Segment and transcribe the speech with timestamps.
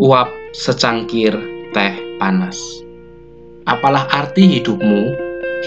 [0.00, 1.28] Uap secangkir
[1.76, 2.56] teh panas.
[3.68, 5.12] Apalah arti hidupmu?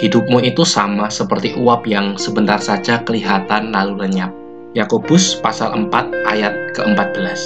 [0.01, 4.33] Hidupmu itu sama seperti uap yang sebentar saja kelihatan lalu lenyap.
[4.73, 7.41] Yakobus pasal 4 ayat ke-14.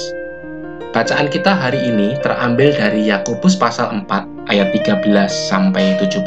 [0.95, 6.23] Bacaan kita hari ini terambil dari Yakobus pasal 4 ayat 13 sampai 17.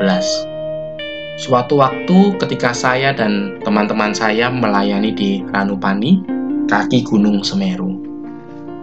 [1.40, 6.20] Suatu waktu ketika saya dan teman-teman saya melayani di Ranupani,
[6.68, 7.99] kaki Gunung Semeru.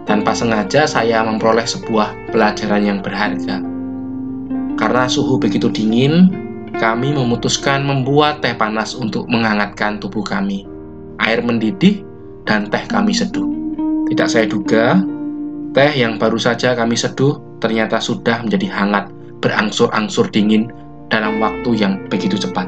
[0.08, 3.60] Tanpa sengaja saya memperoleh sebuah pelajaran yang berharga.
[4.80, 6.32] Karena suhu begitu dingin,
[6.80, 10.64] kami memutuskan membuat teh panas untuk menghangatkan tubuh kami.
[11.20, 12.00] Air mendidih
[12.48, 13.44] dan teh kami seduh.
[14.08, 14.96] Tidak saya duga,
[15.76, 19.12] teh yang baru saja kami seduh ternyata sudah menjadi hangat,
[19.44, 20.72] berangsur-angsur dingin
[21.12, 22.64] dalam waktu yang begitu cepat.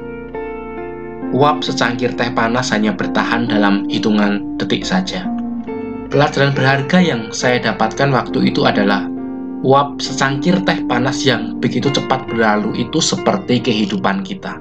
[1.32, 5.39] Uap secangkir teh panas hanya bertahan dalam hitungan detik saja.
[6.10, 9.06] Pelajaran berharga yang saya dapatkan waktu itu adalah
[9.62, 14.58] uap secangkir teh panas yang begitu cepat berlalu itu seperti kehidupan kita.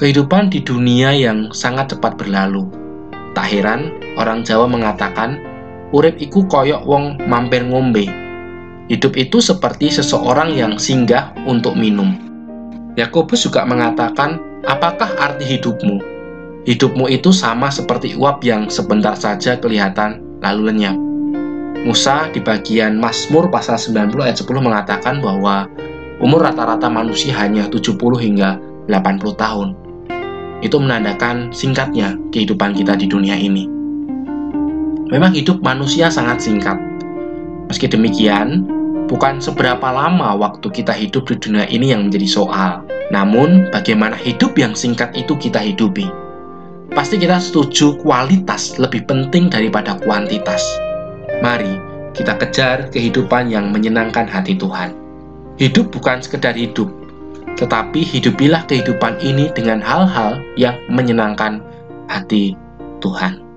[0.00, 2.72] Kehidupan di dunia yang sangat cepat berlalu.
[3.36, 5.36] Tak heran orang Jawa mengatakan,
[5.92, 8.08] urip iku koyok wong mampir ngombe.
[8.88, 12.16] Hidup itu seperti seseorang yang singgah untuk minum.
[12.96, 16.00] Yakobus juga mengatakan, apakah arti hidupmu?
[16.64, 20.96] Hidupmu itu sama seperti uap yang sebentar saja kelihatan lalu lenyap.
[21.86, 25.70] Musa di bagian Mazmur pasal 90 ayat 10 mengatakan bahwa
[26.18, 28.58] umur rata-rata manusia hanya 70 hingga
[28.90, 29.68] 80 tahun.
[30.58, 33.70] Itu menandakan singkatnya kehidupan kita di dunia ini.
[35.08, 36.76] Memang hidup manusia sangat singkat.
[37.70, 38.66] Meski demikian,
[39.06, 42.82] bukan seberapa lama waktu kita hidup di dunia ini yang menjadi soal.
[43.08, 46.27] Namun, bagaimana hidup yang singkat itu kita hidupi
[46.98, 50.58] pasti kita setuju kualitas lebih penting daripada kuantitas.
[51.38, 51.78] Mari
[52.10, 54.98] kita kejar kehidupan yang menyenangkan hati Tuhan.
[55.62, 56.90] Hidup bukan sekedar hidup,
[57.54, 61.62] tetapi hidupilah kehidupan ini dengan hal-hal yang menyenangkan
[62.10, 62.58] hati
[62.98, 63.47] Tuhan.